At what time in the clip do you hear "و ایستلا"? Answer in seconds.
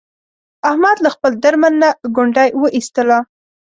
2.59-3.19